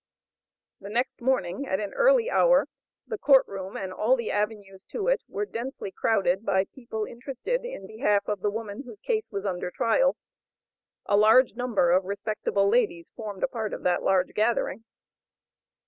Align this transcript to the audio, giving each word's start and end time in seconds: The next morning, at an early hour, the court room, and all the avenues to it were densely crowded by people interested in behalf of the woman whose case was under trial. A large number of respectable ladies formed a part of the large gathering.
The 0.79 0.89
next 0.89 1.21
morning, 1.21 1.67
at 1.67 1.79
an 1.79 1.93
early 1.93 2.27
hour, 2.27 2.65
the 3.05 3.19
court 3.19 3.45
room, 3.47 3.77
and 3.77 3.93
all 3.93 4.15
the 4.15 4.31
avenues 4.31 4.83
to 4.85 5.07
it 5.09 5.21
were 5.27 5.45
densely 5.45 5.91
crowded 5.91 6.43
by 6.43 6.65
people 6.65 7.05
interested 7.05 7.63
in 7.63 7.85
behalf 7.85 8.27
of 8.27 8.39
the 8.41 8.49
woman 8.49 8.81
whose 8.83 8.99
case 9.01 9.31
was 9.31 9.45
under 9.45 9.69
trial. 9.69 10.17
A 11.05 11.15
large 11.17 11.53
number 11.53 11.91
of 11.91 12.05
respectable 12.05 12.67
ladies 12.67 13.11
formed 13.15 13.43
a 13.43 13.47
part 13.47 13.73
of 13.75 13.83
the 13.83 13.95
large 14.01 14.33
gathering. 14.33 14.85